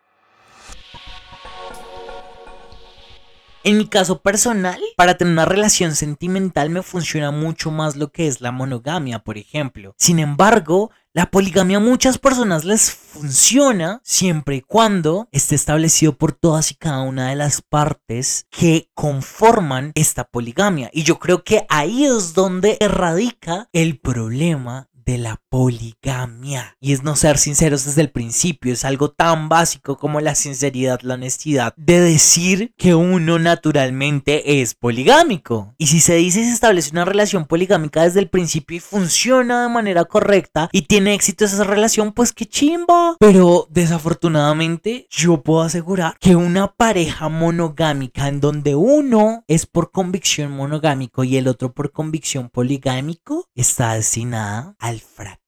En 3.63 3.77
mi 3.77 3.87
caso 3.87 4.21
personal, 4.21 4.79
para 4.95 5.17
tener 5.17 5.33
una 5.33 5.43
relación 5.43 5.93
sentimental 5.93 6.69
me 6.69 6.81
funciona 6.81 7.31
mucho 7.31 7.71
más 7.71 7.97
lo 7.97 8.09
que 8.11 8.27
es 8.27 8.39
la 8.39 8.53
monogamia, 8.53 9.19
por 9.19 9.37
ejemplo. 9.37 9.95
Sin 9.97 10.19
embargo, 10.19 10.91
la 11.11 11.29
poligamia 11.29 11.77
a 11.77 11.81
muchas 11.81 12.17
personas 12.17 12.63
les 12.63 12.91
funciona 12.91 13.99
siempre 14.01 14.57
y 14.57 14.61
cuando 14.61 15.27
esté 15.33 15.55
establecido 15.55 16.17
por 16.17 16.31
todas 16.31 16.71
y 16.71 16.75
cada 16.75 17.01
una 17.01 17.29
de 17.29 17.35
las 17.35 17.61
partes 17.61 18.45
que 18.49 18.89
conforman 18.93 19.91
esta 19.95 20.23
poligamia. 20.23 20.89
Y 20.93 21.03
yo 21.03 21.19
creo 21.19 21.43
que 21.43 21.65
ahí 21.67 22.05
es 22.05 22.33
donde 22.33 22.77
radica 22.79 23.67
el 23.73 23.99
problema 23.99 24.87
de 24.93 25.17
la 25.17 25.41
poligamia. 25.49 26.77
Y 26.79 26.93
es 26.93 27.03
no 27.03 27.15
ser 27.15 27.37
sinceros 27.37 27.85
desde 27.85 28.01
el 28.01 28.11
principio. 28.11 28.73
Es 28.73 28.85
algo 28.85 29.09
tan 29.11 29.49
básico 29.49 29.97
como 29.97 30.21
la 30.21 30.35
sinceridad, 30.35 31.01
la 31.01 31.15
honestidad. 31.15 31.73
De 31.75 31.99
decir 31.99 32.73
que 32.77 32.95
uno 32.95 33.39
naturalmente 33.39 34.61
es 34.61 34.75
poligámico. 34.75 35.73
Y 35.77 35.87
si 35.87 35.99
se 35.99 36.15
dice 36.15 36.41
y 36.41 36.45
se 36.45 36.53
establece 36.53 36.91
una 36.91 37.05
relación 37.05 37.45
poligámica 37.45 38.03
desde 38.03 38.19
el 38.19 38.29
principio 38.29 38.77
y 38.77 38.79
funciona 38.79 39.63
de 39.63 39.69
manera 39.69 40.05
correcta 40.05 40.69
y 40.71 40.83
tiene 40.83 41.13
éxito 41.13 41.45
esa 41.45 41.63
relación, 41.63 42.13
pues 42.13 42.31
qué 42.31 42.45
chimba. 42.45 43.15
Pero 43.19 43.67
desafortunadamente 43.69 45.07
yo 45.09 45.41
puedo 45.41 45.61
asegurar 45.61 46.15
que 46.19 46.35
una 46.35 46.73
pareja 46.73 47.29
monogámica 47.29 48.27
en 48.27 48.39
donde 48.39 48.75
uno 48.75 49.43
es 49.47 49.65
por 49.65 49.91
convicción 49.91 50.51
monogámico 50.51 51.23
y 51.23 51.37
el 51.37 51.47
otro 51.47 51.73
por 51.73 51.91
convicción 51.91 52.49
poligámico 52.49 53.47
está 53.55 53.93
destinada 53.93 54.75
al 54.79 54.99
fracaso 54.99 55.38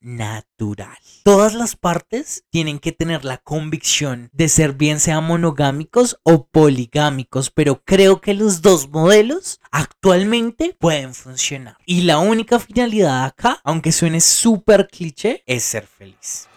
natural. 0.00 0.96
Todas 1.24 1.54
las 1.54 1.74
partes 1.74 2.44
tienen 2.50 2.78
que 2.78 2.92
tener 2.92 3.24
la 3.24 3.38
convicción 3.38 4.30
de 4.32 4.48
ser 4.48 4.74
bien 4.74 5.00
sea 5.00 5.20
monogámicos 5.20 6.18
o 6.22 6.46
poligámicos, 6.46 7.50
pero 7.50 7.82
creo 7.84 8.20
que 8.20 8.34
los 8.34 8.62
dos 8.62 8.88
modelos 8.88 9.60
actualmente 9.72 10.76
pueden 10.78 11.14
funcionar. 11.14 11.76
Y 11.86 12.02
la 12.02 12.18
única 12.18 12.60
finalidad 12.60 13.24
acá, 13.24 13.60
aunque 13.64 13.92
suene 13.92 14.20
súper 14.20 14.86
cliché, 14.88 15.42
es 15.46 15.64
ser 15.64 15.86
feliz. 15.86 16.48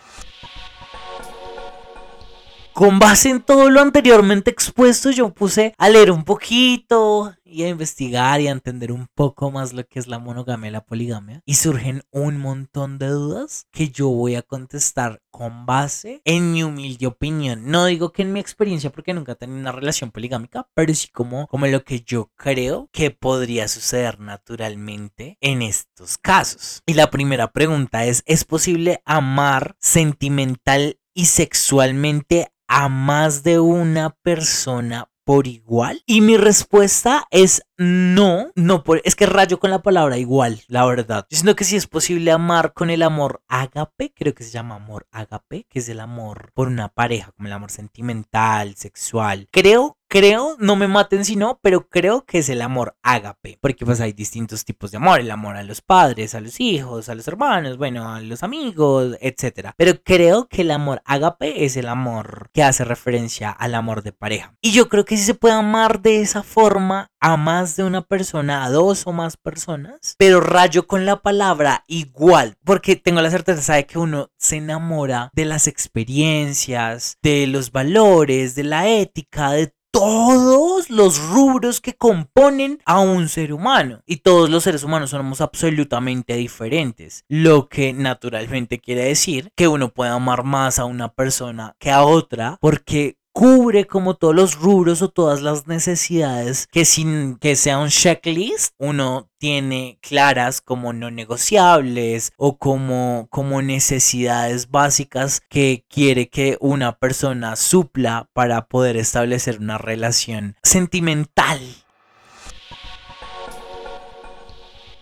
Con 2.74 3.00
base 3.00 3.30
en 3.30 3.42
todo 3.42 3.70
lo 3.70 3.82
anteriormente 3.82 4.52
expuesto, 4.52 5.12
yo 5.12 5.34
puse 5.34 5.74
a 5.78 5.90
leer 5.90 6.12
un 6.12 6.24
poquito 6.24 7.34
y 7.44 7.64
a 7.64 7.68
investigar 7.68 8.40
y 8.40 8.48
a 8.48 8.52
entender 8.52 8.92
un 8.92 9.08
poco 9.14 9.52
más 9.52 9.74
lo 9.74 9.86
que 9.86 10.00
es 10.00 10.08
la 10.08 10.20
monogamia 10.20 10.70
y 10.70 10.72
la 10.72 10.86
poligamia. 10.86 11.42
Y 11.46 11.56
surgen 11.56 12.04
un 12.12 12.38
montón 12.38 13.00
de 13.00 13.08
dudas 13.08 13.68
que 13.72 13.90
yo 13.90 14.10
voy 14.10 14.36
a 14.36 14.44
contestar 14.44 15.22
con 15.32 15.66
base 15.66 16.22
en 16.26 16.52
mi 16.52 16.64
humilde 16.64 17.08
opinión. 17.08 17.70
No 17.70 17.86
digo 17.86 18.12
que 18.12 18.22
en 18.22 18.34
mi 18.34 18.40
experiencia 18.40 18.92
porque 18.92 19.14
nunca 19.14 19.34
he 19.34 19.36
tenido 19.36 19.60
una 19.60 19.72
relación 19.72 20.12
poligámica, 20.12 20.68
pero 20.74 20.94
sí 20.94 21.10
como, 21.10 21.48
como 21.48 21.68
lo 21.68 21.84
que 21.84 22.02
yo 22.02 22.32
creo 22.36 22.90
que 22.92 23.12
podría 23.12 23.68
suceder 23.68 24.20
naturalmente 24.20 25.38
en 25.42 25.62
estos 25.62 26.18
casos. 26.18 26.82
Y 26.86 26.94
la 26.94 27.10
primera 27.10 27.52
pregunta 27.52 28.06
es, 28.06 28.24
¿es 28.26 28.46
posible 28.46 29.02
amar 29.06 29.76
sentimental 29.80 31.00
y 31.14 31.26
sexualmente 31.26 32.52
a 32.70 32.88
más 32.88 33.44
de 33.44 33.60
una 33.60 34.12
persona 34.22 35.10
por 35.26 35.48
igual? 35.48 36.02
Y 36.06 36.22
mi 36.22 36.38
respuesta 36.38 37.26
es 37.32 37.64
no, 37.80 38.52
no, 38.56 38.84
es 39.06 39.16
que 39.16 39.26
rayo 39.26 39.58
con 39.58 39.70
la 39.70 39.82
palabra 39.82 40.18
igual, 40.18 40.62
la 40.68 40.86
verdad. 40.86 41.26
Yo 41.30 41.56
que 41.56 41.64
si 41.64 41.78
es 41.78 41.88
posible 41.88 42.30
amar 42.30 42.74
con 42.74 42.90
el 42.90 43.02
amor 43.02 43.42
ágape, 43.48 44.14
creo 44.14 44.34
que 44.34 44.44
se 44.44 44.52
llama 44.52 44.76
amor 44.76 45.08
ágape, 45.12 45.66
que 45.70 45.80
es 45.80 45.88
el 45.88 46.02
amor 46.02 46.52
por 46.54 46.68
una 46.68 46.90
pareja, 46.90 47.32
como 47.32 47.48
el 47.48 47.54
amor 47.54 47.72
sentimental, 47.72 48.76
sexual. 48.76 49.48
Creo 49.50 49.98
creo, 50.10 50.56
no 50.60 50.76
me 50.76 50.88
maten 50.88 51.24
si 51.24 51.36
no, 51.36 51.60
pero 51.62 51.88
creo 51.88 52.26
que 52.26 52.40
es 52.40 52.50
el 52.50 52.62
amor 52.62 52.98
ágape, 53.04 53.60
porque 53.62 53.86
pues 53.86 54.02
hay 54.02 54.12
distintos 54.12 54.66
tipos 54.66 54.92
de 54.92 54.98
amor, 54.98 55.20
el 55.20 55.30
amor 55.30 55.56
a 55.56 55.64
los 55.64 55.82
padres, 55.82 56.34
a 56.34 56.42
los 56.42 56.60
hijos, 56.60 57.10
a 57.10 57.16
los 57.16 57.28
hermanos, 57.28 57.78
bueno, 57.78 58.12
a 58.12 58.20
los 58.20 58.42
amigos, 58.42 59.16
etc. 59.22 59.70
Pero 59.78 60.02
creo 60.04 60.48
que 60.48 60.64
el 60.64 60.72
amor 60.72 61.02
ágape 61.06 61.64
es 61.64 61.78
el 61.78 61.88
amor 61.88 62.50
que 62.54 62.64
hace 62.64 62.84
referencia 62.84 63.52
al 63.52 63.76
amor 63.76 64.02
de 64.02 64.12
pareja. 64.12 64.56
Y 64.62 64.72
yo 64.72 64.90
creo 64.90 65.06
que 65.06 65.16
si 65.16 65.24
se 65.24 65.36
puede 65.36 65.54
amar 65.54 66.02
de 66.02 66.22
esa 66.22 66.42
forma 66.42 67.12
a 67.20 67.38
más 67.38 67.76
de 67.76 67.84
una 67.84 68.02
persona, 68.02 68.64
a 68.64 68.70
dos 68.70 69.06
o 69.06 69.12
más 69.12 69.38
personas, 69.38 70.16
pero 70.18 70.42
rayo 70.42 70.88
con 70.88 71.06
la 71.06 71.22
palabra 71.22 71.84
igual, 71.88 72.58
porque 72.64 72.96
tengo 72.96 73.22
la 73.22 73.32
certeza 73.32 73.76
de 73.76 73.86
que 73.86 74.00
uno 74.00 74.30
se 74.38 74.58
enamora 74.58 75.30
de 75.34 75.46
las 75.46 75.68
experiencias, 75.68 77.18
de 77.22 77.48
los 77.48 77.72
valores, 77.72 78.56
de 78.56 78.64
la 78.64 78.88
ética, 78.88 79.52
de 79.52 79.74
todos 79.92 80.90
los 80.90 81.20
rubros 81.20 81.82
que 81.82 81.96
componen 81.96 82.80
a 82.86 83.00
un 83.00 83.28
ser 83.30 83.54
humano. 83.54 84.02
Y 84.06 84.18
todos 84.18 84.50
los 84.50 84.64
seres 84.64 84.84
humanos 84.84 85.10
somos 85.10 85.42
absolutamente 85.42 86.36
diferentes. 86.36 87.26
Lo 87.28 87.70
que 87.70 87.94
naturalmente 87.94 88.80
quiere 88.80 89.06
decir 89.06 89.52
que 89.56 89.68
uno 89.68 89.90
puede 89.90 90.12
amar 90.12 90.44
más 90.44 90.80
a 90.80 90.86
una 90.86 91.14
persona 91.14 91.76
que 91.80 91.92
a 91.92 92.04
otra 92.04 92.58
porque 92.62 93.18
cubre 93.32 93.86
como 93.88 94.16
todos 94.16 94.36
los 94.36 94.56
rubros 94.56 95.02
o 95.02 95.10
todas 95.10 95.42
las 95.42 95.68
necesidades 95.68 96.68
que 96.68 96.86
sin 96.86 97.38
que 97.38 97.56
sea 97.56 97.78
un 97.80 97.90
checklist 97.90 98.74
uno 98.78 99.30
tiene 99.38 100.00
claras 100.02 100.62
como 100.62 100.94
no 100.94 101.12
negociables 101.12 102.32
o 102.38 102.58
como, 102.58 103.28
como 103.30 103.62
necesidades 103.62 104.70
básicas 104.70 105.42
que 105.42 105.86
quiere 105.88 106.30
que 106.30 106.58
una 106.60 106.98
persona 106.98 107.56
supla 107.56 108.30
para 108.34 108.66
poder 108.66 108.98
establecer 108.98 109.60
una 109.60 109.78
relación 109.78 110.56
sentimental. 110.62 111.60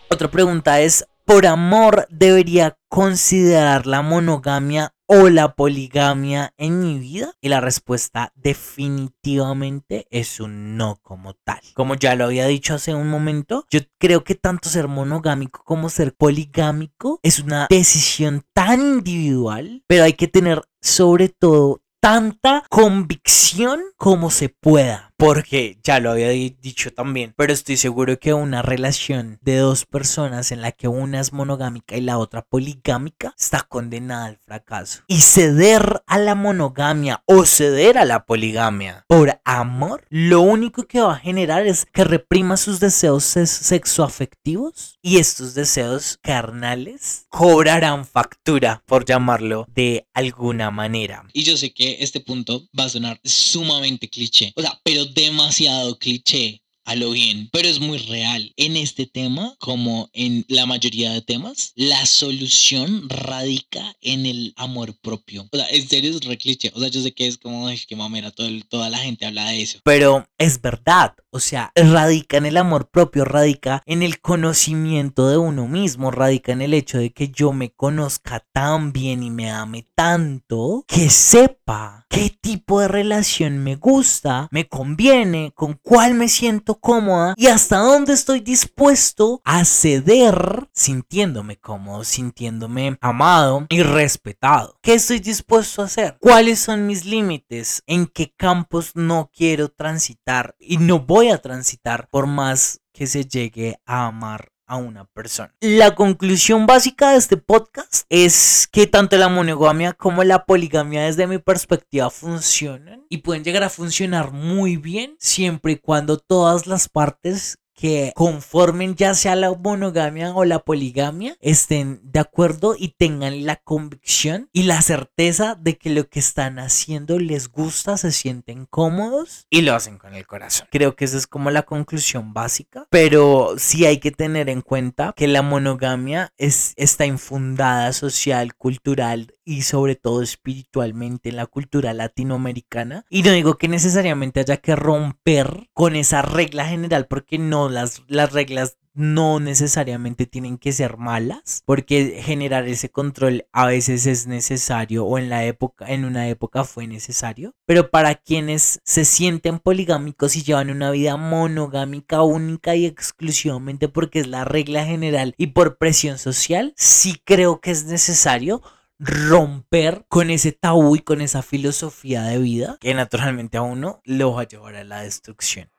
Otra 0.10 0.32
pregunta 0.32 0.80
es, 0.80 1.06
¿por 1.28 1.46
amor 1.46 2.08
debería 2.10 2.78
considerar 2.88 3.86
la 3.86 4.02
monogamia 4.02 4.94
o 5.08 5.28
la 5.28 5.56
poligamia 5.56 6.54
en 6.58 6.80
mi 6.80 7.00
vida? 7.00 7.34
Y 7.42 7.50
la 7.50 7.60
respuesta 7.60 8.32
definitivamente 8.36 10.08
es 10.10 10.40
un 10.40 10.78
no 10.78 11.00
como 11.04 11.34
tal. 11.34 11.60
Como 11.74 11.96
ya 11.96 12.16
lo 12.16 12.24
había 12.24 12.48
dicho 12.48 12.76
hace 12.76 12.96
un 12.96 13.10
momento, 13.10 13.66
yo 13.70 13.82
creo 14.00 14.24
que 14.24 14.36
tanto 14.36 14.70
ser 14.70 14.88
monogámico 14.88 15.64
como 15.66 15.90
ser 15.90 16.16
poligámico 16.16 17.20
es 17.24 17.40
una 17.40 17.68
decisión 17.70 18.46
tan 18.54 18.80
individual, 18.80 19.84
pero 19.86 20.06
hay 20.06 20.14
que 20.14 20.30
tener 20.30 20.64
sobre 20.82 21.28
todo 21.28 21.82
tanta 22.00 22.64
convicción 22.70 23.82
como 23.98 24.32
se 24.32 24.48
pueda 24.48 25.14
porque 25.18 25.80
ya 25.84 26.00
lo 26.00 26.12
había 26.12 26.30
dicho 26.30 26.94
también, 26.94 27.34
pero 27.36 27.52
estoy 27.52 27.76
seguro 27.76 28.20
que 28.20 28.34
una 28.34 28.62
relación 28.62 29.40
de 29.42 29.58
dos 29.58 29.86
personas 29.86 30.52
en 30.52 30.62
la 30.62 30.72
que 30.72 30.88
una 30.88 31.20
es 31.20 31.34
monogámica 31.34 31.98
y 31.98 32.02
la 32.02 32.20
otra 32.20 32.44
poligámica 32.44 33.34
está 33.38 33.64
condenada 33.64 34.26
al 34.26 34.38
fracaso. 34.38 35.02
Y 35.08 35.22
ceder 35.22 36.04
a 36.06 36.20
la 36.20 36.36
monogamia 36.36 37.24
o 37.26 37.46
ceder 37.46 37.98
a 37.98 38.06
la 38.06 38.26
poligamia 38.26 39.06
por 39.08 39.42
amor, 39.44 40.06
lo 40.10 40.42
único 40.42 40.84
que 40.88 41.02
va 41.02 41.14
a 41.14 41.20
generar 41.20 41.66
es 41.66 41.86
que 41.86 42.04
reprima 42.04 42.56
sus 42.58 42.80
deseos 42.80 43.24
sexoafectivos 43.24 45.00
y 45.02 45.18
estos 45.18 45.56
deseos 45.56 46.20
carnales 46.22 47.26
cobrarán 47.30 48.06
factura, 48.06 48.84
por 48.86 49.06
llamarlo 49.06 49.68
de 49.74 50.08
alguna 50.14 50.70
manera. 50.70 51.26
Y 51.34 51.44
yo 51.44 51.58
sé 51.58 51.74
que 51.74 51.98
este 52.00 52.20
punto 52.20 52.68
va 52.78 52.86
a 52.86 52.90
sonar 52.90 53.20
sumamente 53.24 54.10
cliché, 54.10 54.54
o 54.56 54.62
sea, 54.62 54.80
pero 54.84 55.07
demasiado 55.14 55.98
cliché 55.98 56.62
a 56.88 56.96
lo 56.96 57.12
bien, 57.12 57.50
pero 57.52 57.68
es 57.68 57.82
muy 57.82 57.98
real. 57.98 58.54
En 58.56 58.78
este 58.78 59.06
tema, 59.06 59.54
como 59.60 60.10
en 60.14 60.46
la 60.48 60.66
mayoría 60.66 61.12
de 61.12 61.22
temas, 61.22 61.74
la 61.76 62.06
solución 62.06 63.10
radica 63.10 63.94
en 64.02 64.26
el 64.26 64.54
amor 64.56 64.96
propio. 65.02 65.50
O 65.52 65.58
sea, 65.58 65.68
en 65.70 65.88
serio 65.88 66.12
es 66.12 66.24
re 66.24 66.38
cliché. 66.38 66.72
O 66.74 66.80
sea, 66.80 66.88
yo 66.88 67.02
sé 67.02 67.14
que 67.14 67.28
es 67.28 67.38
como, 67.38 67.70
es 67.70 67.86
que 67.86 67.98
mamera, 67.98 68.32
todo 68.32 68.48
toda 68.70 68.90
la 68.90 69.00
gente 69.00 69.26
habla 69.26 69.50
de 69.50 69.62
eso. 69.62 69.80
Pero 69.84 70.26
es 70.38 70.62
verdad. 70.62 71.14
O 71.30 71.40
sea, 71.42 71.72
radica 71.76 72.38
en 72.38 72.46
el 72.46 72.56
amor 72.56 72.90
propio, 72.90 73.26
radica 73.26 73.84
en 73.86 74.02
el 74.02 74.22
conocimiento 74.22 75.28
de 75.28 75.38
uno 75.38 75.68
mismo, 75.68 76.10
radica 76.10 76.54
en 76.54 76.62
el 76.62 76.74
hecho 76.74 77.00
de 77.00 77.12
que 77.12 77.30
yo 77.30 77.52
me 77.52 77.70
conozca 77.70 78.48
tan 78.54 78.94
bien 78.94 79.22
y 79.24 79.30
me 79.30 79.52
ame 79.52 79.86
tanto 79.94 80.86
que 80.88 81.10
sepa 81.10 82.06
qué 82.10 82.30
tipo 82.30 82.80
de 82.80 82.88
relación 82.88 83.60
me 83.60 83.76
gusta, 83.76 84.48
me 84.52 84.68
conviene, 84.68 85.52
con 85.54 85.74
cuál 85.74 86.14
me 86.14 86.30
siento 86.30 86.77
cómoda 86.80 87.34
y 87.38 87.48
hasta 87.48 87.78
dónde 87.78 88.14
estoy 88.14 88.40
dispuesto 88.40 89.42
a 89.44 89.66
ceder 89.66 90.70
sintiéndome 90.74 91.58
cómodo, 91.58 92.04
sintiéndome 92.04 92.98
amado 93.02 93.66
y 93.70 93.84
respetado. 93.84 94.78
¿Qué 94.82 94.94
estoy 94.94 95.20
dispuesto 95.20 95.82
a 95.82 95.86
hacer? 95.86 96.18
¿Cuáles 96.20 96.60
son 96.60 96.88
mis 96.88 97.06
límites? 97.06 97.84
¿En 97.88 98.08
qué 98.08 98.34
campos 98.36 98.92
no 98.96 99.30
quiero 99.34 99.70
transitar 99.70 100.56
y 100.60 100.78
no 100.78 101.00
voy 101.00 101.30
a 101.30 101.42
transitar 101.42 102.10
por 102.10 102.28
más 102.28 102.82
que 102.94 103.08
se 103.08 103.26
llegue 103.26 103.80
a 103.86 104.08
amar 104.08 104.52
a 104.68 104.78
una 104.78 105.06
persona. 105.06 105.54
La 105.62 105.96
conclusión 105.96 106.66
básica 106.68 107.12
de 107.12 107.18
este 107.18 107.38
podcast 107.38 108.04
es 108.10 108.68
que 108.72 108.86
tanto 108.86 109.18
la 109.18 109.30
monogamia 109.30 109.94
como 109.94 110.24
la 110.24 110.46
poligamia 110.46 111.04
desde 111.04 111.26
mi 111.26 111.40
perspectiva 111.40 112.10
funcionan 112.10 113.06
y 113.10 113.20
pueden 113.20 113.44
llegar 113.44 113.64
a 113.64 113.70
funcionar 113.70 114.32
muy 114.32 114.78
bien 114.78 115.16
siempre 115.20 115.74
y 115.74 115.78
cuando 115.78 116.18
todas 116.18 116.68
las 116.68 116.90
partes 116.90 117.58
que 117.78 118.12
conformen 118.16 118.96
ya 118.96 119.14
sea 119.14 119.36
la 119.36 119.54
monogamia 119.54 120.34
o 120.34 120.44
la 120.46 120.60
poligamia 120.60 121.38
estén 121.42 122.02
de 122.04 122.20
acuerdo 122.20 122.76
y 122.78 122.96
tengan 122.98 123.46
la 123.46 123.58
convicción 123.58 124.50
y 124.52 124.64
la 124.64 124.82
certeza 124.82 125.54
de 125.54 125.78
que 125.78 125.92
lo 125.92 126.10
que 126.10 126.20
están 126.20 126.58
haciendo 126.58 127.20
les 127.20 127.50
gusta, 127.50 127.96
se 127.98 128.12
sienten 128.12 128.66
cómodos 128.66 129.46
y 129.52 129.62
lo 129.62 129.76
hacen 129.76 130.00
con 130.00 130.16
el 130.16 130.26
corazón. 130.26 130.68
Creo 130.72 130.96
que 130.96 131.06
esa 131.06 131.18
es 131.18 131.28
como 131.28 131.52
la 131.52 131.64
conclusión 131.64 132.34
básica, 132.34 132.88
pero 132.90 133.54
sí 133.60 133.86
hay 133.86 134.00
que 134.00 134.12
tener 134.12 134.50
en 134.50 134.62
cuenta 134.62 135.14
que 135.16 135.28
la 135.28 135.44
monogamia 135.44 136.34
es, 136.38 136.74
está 136.78 137.06
infundada 137.06 137.94
social, 137.94 138.56
cultural 138.56 139.37
y 139.48 139.62
sobre 139.62 139.96
todo 139.96 140.22
espiritualmente 140.22 141.30
en 141.30 141.38
la 141.38 141.46
cultura 141.46 141.94
latinoamericana. 141.94 143.06
Y 143.10 143.24
no 143.24 143.32
digo 143.32 143.58
que 143.58 143.70
necesariamente 143.70 144.42
haya 144.42 144.58
que 144.58 144.76
romper 144.76 145.70
con 145.74 145.96
esa 145.96 146.22
regla 146.22 146.66
general 146.66 147.08
porque 147.08 147.38
no, 147.38 147.70
las, 147.70 148.04
las 148.10 148.34
reglas 148.34 148.78
no 148.94 149.40
necesariamente 149.40 150.26
tienen 150.26 150.58
que 150.58 150.74
ser 150.74 150.98
malas, 150.98 151.62
porque 151.66 152.20
generar 152.24 152.68
ese 152.68 152.90
control 152.90 153.46
a 153.54 153.68
veces 153.68 154.08
es 154.08 154.26
necesario 154.26 155.06
o 155.06 155.20
en 155.20 155.30
la 155.30 155.46
época 155.46 155.86
en 155.88 156.04
una 156.04 156.28
época 156.28 156.64
fue 156.64 156.88
necesario, 156.88 157.54
pero 157.68 157.92
para 157.92 158.16
quienes 158.16 158.80
se 158.84 159.06
sienten 159.06 159.60
poligámicos 159.60 160.36
y 160.36 160.42
llevan 160.42 160.72
una 160.72 160.90
vida 160.90 161.16
monogámica 161.16 162.24
única 162.24 162.76
y 162.76 162.88
exclusivamente 162.88 163.88
porque 163.88 164.20
es 164.22 164.28
la 164.28 164.46
regla 164.46 164.84
general 164.84 165.36
y 165.38 165.48
por 165.48 165.78
presión 165.78 166.18
social, 166.18 166.74
sí 166.76 167.22
creo 167.24 167.62
que 167.62 167.70
es 167.70 167.86
necesario 167.86 168.64
romper 169.00 170.06
con 170.10 170.30
ese 170.30 170.52
tabú 170.52 170.96
y 170.96 171.00
con 171.00 171.22
esa 171.22 171.42
filosofía 171.42 172.24
de 172.24 172.40
vida 172.40 172.78
que 172.80 172.94
naturalmente 172.94 173.58
a 173.58 173.62
uno 173.62 174.02
lo 174.04 174.34
va 174.34 174.42
a 174.42 174.48
llevar 174.48 174.76
a 174.76 174.84
la 174.84 175.02
destrucción. 175.02 175.70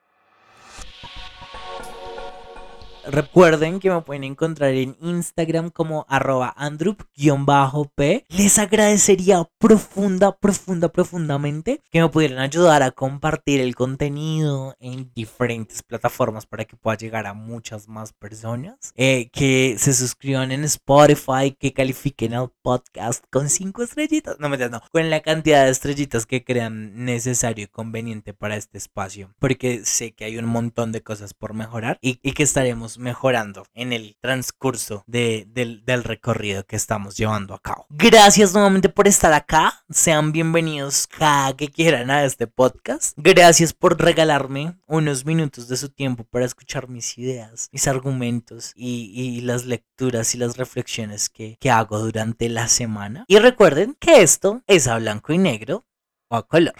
Recuerden 3.11 3.79
que 3.79 3.89
me 3.89 4.01
pueden 4.01 4.23
encontrar 4.23 4.71
en 4.71 4.95
Instagram 5.01 5.71
como 5.71 6.05
arroba 6.09 6.53
andrup-p. 6.55 8.25
Les 8.29 8.59
agradecería 8.59 9.49
profunda, 9.57 10.37
profunda, 10.37 10.89
profundamente 10.89 11.81
que 11.89 12.01
me 12.01 12.09
pudieran 12.09 12.37
ayudar 12.37 12.83
a 12.83 12.91
compartir 12.91 13.61
el 13.61 13.75
contenido 13.75 14.75
en 14.79 15.11
diferentes 15.15 15.81
plataformas 15.81 16.45
para 16.45 16.65
que 16.65 16.75
pueda 16.75 16.97
llegar 16.97 17.25
a 17.25 17.33
muchas 17.33 17.87
más 17.87 18.13
personas. 18.13 18.93
Eh, 18.95 19.29
que 19.31 19.75
se 19.79 19.93
suscriban 19.93 20.51
en 20.51 20.63
Spotify, 20.65 21.55
que 21.57 21.73
califiquen 21.73 22.33
el 22.33 22.49
podcast 22.61 23.23
con 23.31 23.49
cinco 23.49 23.81
estrellitas. 23.81 24.39
No 24.39 24.49
me 24.49 24.57
no, 24.57 24.81
con 24.91 25.09
la 25.09 25.21
cantidad 25.21 25.65
de 25.65 25.71
estrellitas 25.71 26.27
que 26.27 26.43
crean 26.43 27.05
necesario 27.05 27.65
y 27.65 27.67
conveniente 27.67 28.35
para 28.35 28.55
este 28.55 28.77
espacio. 28.77 29.33
Porque 29.39 29.83
sé 29.83 30.11
que 30.11 30.25
hay 30.25 30.37
un 30.37 30.45
montón 30.45 30.91
de 30.91 31.01
cosas 31.01 31.33
por 31.33 31.55
mejorar 31.55 31.97
y 32.01 32.15
que 32.17 32.43
estaremos 32.43 32.98
mejorando 32.99 33.65
en 33.73 33.93
el 33.93 34.17
transcurso 34.21 35.03
de, 35.07 35.47
del, 35.47 36.03
recorrido 36.03 36.65
que 36.65 36.75
estamos 36.75 37.17
llevando 37.17 37.53
a 37.53 37.59
cabo. 37.59 37.85
Gracias 37.89 38.53
nuevamente 38.53 38.89
por 38.89 39.07
estar 39.07 39.33
acá. 39.33 39.83
Sean 39.89 40.31
bienvenidos 40.31 41.07
cada 41.07 41.55
que 41.55 41.69
quieran 41.69 42.11
a 42.11 42.23
este 42.25 42.47
podcast. 42.47 43.17
Gracias 43.17 43.73
por 43.73 43.99
regalarme 43.99 44.77
unos 44.87 45.25
minutos 45.25 45.67
de 45.67 45.77
su 45.77 45.89
tiempo 45.89 46.25
para 46.25 46.45
escuchar 46.45 46.89
mis 46.89 47.17
ideas, 47.17 47.69
mis 47.71 47.87
argumentos 47.87 48.73
y, 48.75 49.11
y 49.15 49.41
las 49.41 49.65
lecturas 49.65 50.35
y 50.35 50.37
las 50.37 50.57
reflexiones 50.57 51.29
que, 51.29 51.57
que 51.59 51.71
hago 51.71 51.99
durante 51.99 52.49
la 52.49 52.67
semana. 52.67 53.25
Y 53.27 53.39
recuerden 53.39 53.95
que 53.99 54.21
esto 54.21 54.61
es 54.67 54.87
a 54.87 54.97
blanco 54.97 55.33
y 55.33 55.37
negro 55.37 55.85
o 56.29 56.35
a 56.35 56.47
color. 56.47 56.75